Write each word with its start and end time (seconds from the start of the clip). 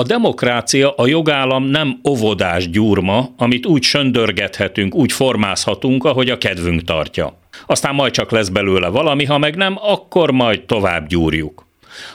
A 0.00 0.02
demokrácia, 0.02 0.94
a 0.94 1.06
jogállam 1.06 1.64
nem 1.64 2.00
óvodás 2.08 2.70
gyurma, 2.70 3.34
amit 3.36 3.66
úgy 3.66 3.82
söndörgethetünk, 3.82 4.94
úgy 4.94 5.12
formázhatunk, 5.12 6.04
ahogy 6.04 6.30
a 6.30 6.38
kedvünk 6.38 6.84
tartja. 6.84 7.38
Aztán 7.66 7.94
majd 7.94 8.12
csak 8.12 8.30
lesz 8.30 8.48
belőle 8.48 8.88
valami, 8.88 9.24
ha 9.24 9.38
meg 9.38 9.56
nem, 9.56 9.78
akkor 9.80 10.30
majd 10.30 10.62
tovább 10.62 11.06
gyúrjuk. 11.06 11.66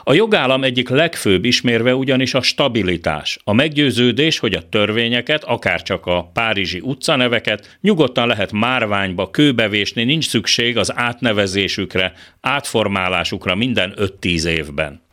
A 0.04 0.14
jogállam 0.14 0.64
egyik 0.64 0.90
legfőbb 0.90 1.46
ismérve 1.46 1.96
ugyanis 1.96 2.34
a 2.34 2.42
stabilitás, 2.42 3.40
a 3.44 3.54
meggyőződés, 3.54 4.40
hogy 4.40 4.54
a 4.54 4.70
törvényeket, 4.70 5.44
akár 5.44 5.82
csak 5.82 6.06
a 6.06 6.30
párizsi 6.34 6.80
utcaneveket 6.84 7.78
nyugodtan 7.82 8.28
lehet 8.28 8.52
márványba 8.52 9.30
kőbevésni, 9.30 10.04
nincs 10.04 10.28
szükség 10.28 10.78
az 10.78 10.96
átnevezésükre, 10.96 12.14
átformálásukra 12.42 13.56
minden 13.56 13.94
5-10 14.22 14.46
évben. 14.46 15.05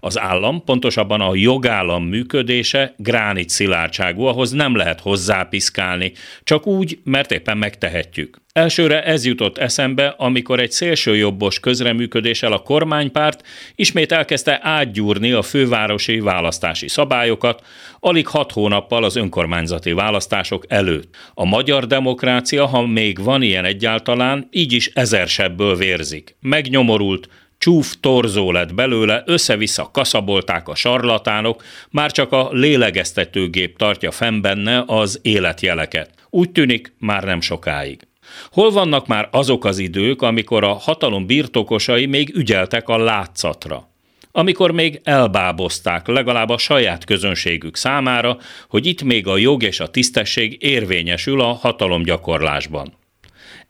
Az 0.00 0.18
állam, 0.18 0.64
pontosabban 0.64 1.20
a 1.20 1.34
jogállam 1.34 2.04
működése 2.04 2.94
gránit 2.96 3.48
szilárdságú, 3.48 4.22
ahhoz 4.22 4.50
nem 4.50 4.76
lehet 4.76 5.00
hozzápiszkálni, 5.00 6.12
csak 6.44 6.66
úgy, 6.66 6.98
mert 7.04 7.32
éppen 7.32 7.58
megtehetjük. 7.58 8.40
Elsőre 8.52 9.04
ez 9.04 9.24
jutott 9.24 9.58
eszembe, 9.58 10.14
amikor 10.18 10.60
egy 10.60 10.70
szélsőjobbos 10.70 11.60
közreműködéssel 11.60 12.52
a 12.52 12.62
kormánypárt 12.62 13.46
ismét 13.74 14.12
elkezdte 14.12 14.60
átgyúrni 14.62 15.32
a 15.32 15.42
fővárosi 15.42 16.20
választási 16.20 16.88
szabályokat, 16.88 17.66
alig 18.00 18.26
hat 18.26 18.52
hónappal 18.52 19.04
az 19.04 19.16
önkormányzati 19.16 19.92
választások 19.92 20.64
előtt. 20.68 21.16
A 21.34 21.44
magyar 21.44 21.86
demokrácia, 21.86 22.66
ha 22.66 22.86
még 22.86 23.22
van 23.22 23.42
ilyen 23.42 23.64
egyáltalán, 23.64 24.48
így 24.50 24.72
is 24.72 24.86
ezersebből 24.86 25.76
vérzik. 25.76 26.36
Megnyomorult, 26.40 27.28
Csúf 27.60 27.94
torzó 28.00 28.52
lett 28.52 28.74
belőle, 28.74 29.22
össze-vissza 29.26 29.90
kaszabolták 29.92 30.68
a 30.68 30.74
sarlatánok, 30.74 31.62
már 31.90 32.10
csak 32.10 32.32
a 32.32 32.48
lélegeztetőgép 32.52 33.76
tartja 33.76 34.10
fenn 34.10 34.40
benne 34.40 34.84
az 34.86 35.18
életjeleket. 35.22 36.10
Úgy 36.30 36.50
tűnik, 36.50 36.92
már 36.98 37.24
nem 37.24 37.40
sokáig. 37.40 38.08
Hol 38.50 38.70
vannak 38.70 39.06
már 39.06 39.28
azok 39.30 39.64
az 39.64 39.78
idők, 39.78 40.22
amikor 40.22 40.64
a 40.64 40.72
hatalom 40.72 41.26
birtokosai 41.26 42.06
még 42.06 42.34
ügyeltek 42.34 42.88
a 42.88 42.98
látszatra? 42.98 43.88
amikor 44.32 44.70
még 44.70 45.00
elbábozták 45.04 46.06
legalább 46.06 46.48
a 46.48 46.58
saját 46.58 47.04
közönségük 47.04 47.76
számára, 47.76 48.38
hogy 48.68 48.86
itt 48.86 49.02
még 49.02 49.26
a 49.26 49.36
jog 49.36 49.62
és 49.62 49.80
a 49.80 49.90
tisztesség 49.90 50.56
érvényesül 50.60 51.40
a 51.40 51.52
hatalomgyakorlásban. 51.52 52.92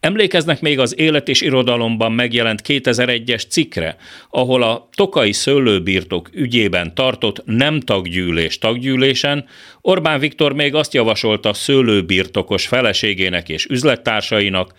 Emlékeznek 0.01 0.61
még 0.61 0.79
az 0.79 0.99
Élet 0.99 1.29
és 1.29 1.41
Irodalomban 1.41 2.13
megjelent 2.13 2.63
2001-es 2.67 3.49
cikkre, 3.49 3.97
ahol 4.31 4.63
a 4.63 4.89
Tokai 4.95 5.33
szőlőbirtok 5.33 6.31
ügyében 6.33 6.95
tartott 6.95 7.43
nem 7.45 7.81
taggyűlés 7.81 8.59
taggyűlésen 8.59 9.45
Orbán 9.81 10.21
Viktor 10.21 10.53
még 10.53 10.75
azt 10.75 10.95
javasolta 10.95 11.53
szőlőbirtokos 11.53 12.67
feleségének 12.67 13.49
és 13.49 13.67
üzlettársainak, 13.67 14.75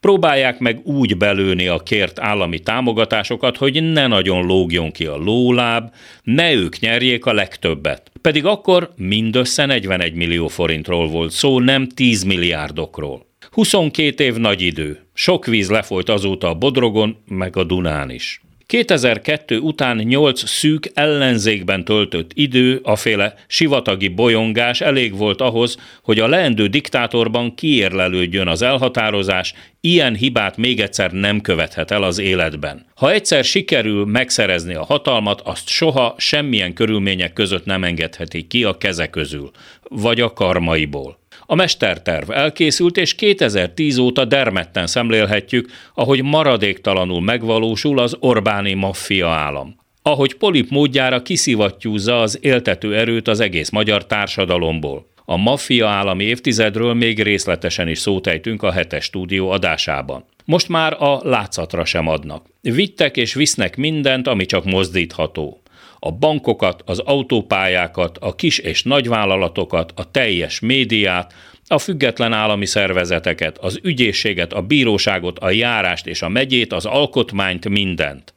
próbálják 0.00 0.58
meg 0.58 0.80
úgy 0.86 1.16
belőni 1.16 1.66
a 1.66 1.78
kért 1.78 2.18
állami 2.18 2.58
támogatásokat, 2.58 3.56
hogy 3.56 3.82
ne 3.82 4.06
nagyon 4.06 4.46
lógjon 4.46 4.92
ki 4.92 5.06
a 5.06 5.16
lóláb, 5.16 5.92
ne 6.22 6.52
ők 6.52 6.78
nyerjék 6.78 7.26
a 7.26 7.32
legtöbbet. 7.32 8.10
Pedig 8.20 8.44
akkor 8.44 8.92
mindössze 8.96 9.66
41 9.66 10.14
millió 10.14 10.48
forintról 10.48 11.08
volt 11.08 11.30
szó, 11.30 11.60
nem 11.60 11.88
10 11.88 12.22
milliárdokról. 12.22 13.25
22 13.56 14.24
év 14.24 14.34
nagy 14.34 14.62
idő. 14.62 15.00
Sok 15.14 15.46
víz 15.46 15.70
lefolyt 15.70 16.08
azóta 16.08 16.48
a 16.48 16.54
Bodrogon, 16.54 17.16
meg 17.28 17.56
a 17.56 17.64
Dunán 17.64 18.10
is. 18.10 18.40
2002 18.66 19.50
után 19.50 19.96
8 19.96 20.48
szűk 20.48 20.90
ellenzékben 20.94 21.84
töltött 21.84 22.30
idő, 22.34 22.80
a 22.82 22.96
féle 22.96 23.34
sivatagi 23.46 24.08
bolyongás 24.08 24.80
elég 24.80 25.16
volt 25.16 25.40
ahhoz, 25.40 25.76
hogy 26.02 26.18
a 26.18 26.26
leendő 26.26 26.66
diktátorban 26.66 27.54
kiérlelődjön 27.54 28.48
az 28.48 28.62
elhatározás, 28.62 29.54
ilyen 29.80 30.14
hibát 30.14 30.56
még 30.56 30.80
egyszer 30.80 31.12
nem 31.12 31.40
követhet 31.40 31.90
el 31.90 32.02
az 32.02 32.18
életben. 32.18 32.86
Ha 32.94 33.12
egyszer 33.12 33.44
sikerül 33.44 34.04
megszerezni 34.04 34.74
a 34.74 34.84
hatalmat, 34.84 35.40
azt 35.40 35.68
soha 35.68 36.14
semmilyen 36.18 36.72
körülmények 36.72 37.32
között 37.32 37.64
nem 37.64 37.84
engedheti 37.84 38.46
ki 38.46 38.64
a 38.64 38.78
keze 38.78 39.10
közül, 39.10 39.50
vagy 39.82 40.20
a 40.20 40.32
karmaiból. 40.32 41.24
A 41.46 41.54
mesterterv 41.54 42.30
elkészült, 42.30 42.96
és 42.96 43.14
2010 43.14 43.98
óta 43.98 44.24
dermedten 44.24 44.86
szemlélhetjük, 44.86 45.68
ahogy 45.94 46.22
maradéktalanul 46.22 47.20
megvalósul 47.20 47.98
az 47.98 48.16
Orbáni 48.20 48.74
maffia 48.74 49.28
állam. 49.28 49.76
Ahogy 50.02 50.34
polip 50.34 50.70
módjára 50.70 51.22
kiszivattyúzza 51.22 52.20
az 52.20 52.38
éltető 52.42 52.96
erőt 52.96 53.28
az 53.28 53.40
egész 53.40 53.70
magyar 53.70 54.06
társadalomból. 54.06 55.06
A 55.24 55.36
maffia 55.36 55.88
állami 55.88 56.24
évtizedről 56.24 56.94
még 56.94 57.22
részletesen 57.22 57.88
is 57.88 57.98
szótejtünk 57.98 58.62
a 58.62 58.72
hetes 58.72 59.04
stúdió 59.04 59.50
adásában. 59.50 60.24
Most 60.44 60.68
már 60.68 61.02
a 61.02 61.20
látszatra 61.22 61.84
sem 61.84 62.08
adnak. 62.08 62.46
Vittek 62.60 63.16
és 63.16 63.34
visznek 63.34 63.76
mindent, 63.76 64.26
ami 64.26 64.46
csak 64.46 64.64
mozdítható 64.64 65.60
a 65.98 66.12
bankokat, 66.12 66.82
az 66.86 66.98
autópályákat, 66.98 68.18
a 68.18 68.34
kis 68.34 68.58
és 68.58 68.82
nagyvállalatokat, 68.82 69.92
a 69.96 70.10
teljes 70.10 70.60
médiát, 70.60 71.34
a 71.68 71.78
független 71.78 72.32
állami 72.32 72.66
szervezeteket, 72.66 73.58
az 73.58 73.80
ügyészséget, 73.82 74.52
a 74.52 74.62
bíróságot, 74.62 75.38
a 75.38 75.50
járást 75.50 76.06
és 76.06 76.22
a 76.22 76.28
megyét, 76.28 76.72
az 76.72 76.84
alkotmányt, 76.84 77.68
mindent. 77.68 78.34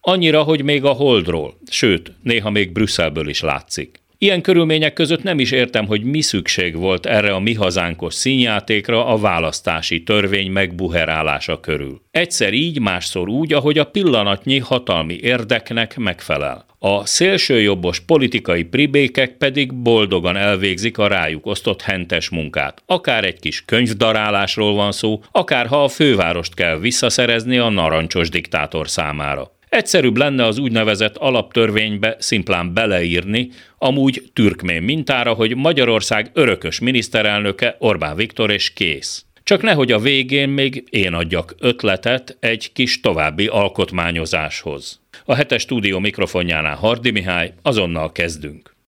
Annyira, 0.00 0.42
hogy 0.42 0.62
még 0.62 0.84
a 0.84 0.92
Holdról, 0.92 1.58
sőt, 1.70 2.12
néha 2.22 2.50
még 2.50 2.72
Brüsszelből 2.72 3.28
is 3.28 3.40
látszik. 3.40 4.00
Ilyen 4.20 4.40
körülmények 4.40 4.92
között 4.92 5.22
nem 5.22 5.38
is 5.38 5.50
értem, 5.50 5.86
hogy 5.86 6.02
mi 6.02 6.20
szükség 6.20 6.76
volt 6.76 7.06
erre 7.06 7.34
a 7.34 7.38
mi 7.38 7.54
hazánkos 7.54 8.14
színjátékra 8.14 9.06
a 9.06 9.18
választási 9.18 10.02
törvény 10.02 10.50
megbuherálása 10.50 11.60
körül. 11.60 12.00
Egyszer 12.10 12.52
így, 12.52 12.80
másszor 12.80 13.28
úgy, 13.28 13.52
ahogy 13.52 13.78
a 13.78 13.84
pillanatnyi 13.84 14.58
hatalmi 14.58 15.18
érdeknek 15.22 15.96
megfelel. 15.96 16.66
A 16.80 17.06
szélsőjobbos 17.06 18.00
politikai 18.00 18.62
pribékek 18.62 19.36
pedig 19.36 19.74
boldogan 19.74 20.36
elvégzik 20.36 20.98
a 20.98 21.06
rájuk 21.06 21.46
osztott 21.46 21.82
hentes 21.82 22.28
munkát. 22.28 22.82
Akár 22.86 23.24
egy 23.24 23.40
kis 23.40 23.64
könyvdarálásról 23.64 24.74
van 24.74 24.92
szó, 24.92 25.22
akár 25.30 25.66
ha 25.66 25.84
a 25.84 25.88
fővárost 25.88 26.54
kell 26.54 26.78
visszaszerezni 26.78 27.58
a 27.58 27.68
narancsos 27.68 28.28
diktátor 28.28 28.88
számára. 28.88 29.52
Egyszerűbb 29.68 30.16
lenne 30.16 30.44
az 30.44 30.58
úgynevezett 30.58 31.16
alaptörvénybe 31.16 32.16
szimplán 32.18 32.74
beleírni, 32.74 33.48
amúgy 33.78 34.22
türkmén 34.32 34.82
mintára, 34.82 35.32
hogy 35.32 35.56
Magyarország 35.56 36.30
örökös 36.32 36.78
miniszterelnöke 36.78 37.76
Orbán 37.78 38.16
Viktor 38.16 38.50
és 38.50 38.72
kész. 38.72 39.24
Csak 39.42 39.62
nehogy 39.62 39.92
a 39.92 39.98
végén 39.98 40.48
még 40.48 40.84
én 40.90 41.12
adjak 41.12 41.54
ötletet 41.58 42.36
egy 42.40 42.72
kis 42.72 43.00
további 43.00 43.46
alkotmányozáshoz. 43.46 45.00
A 45.30 45.34
hetes 45.34 45.62
stúdió 45.62 45.98
mikrofonjánál 45.98 46.76
Hardi 46.76 47.10
Mihály, 47.10 47.52
azonnal 47.62 48.12
kezdünk. 48.12 48.77